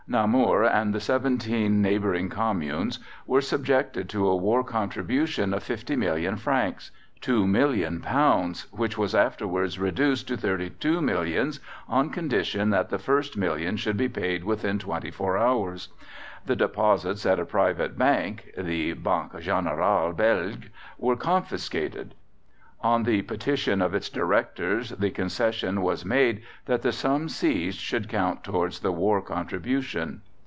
[0.07, 6.35] Namur and the seventeen neighbouring communes were subjected to a war contribution of fifty million
[6.35, 13.37] francs (£2,000,000), which was afterwards reduced to thirty two millions, on condition that the first
[13.37, 15.87] million should be paid within twenty four hours.
[16.45, 22.15] The deposits at a private bank (the Banque Generale Belge) were confiscated.
[22.83, 28.09] On the petition of its directors the concession was made that the sum seized should
[28.09, 30.23] count towards the war contribution.